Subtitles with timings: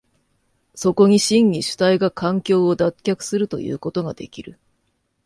[0.73, 4.57] そこに真に主体が環境を脱却するということができる。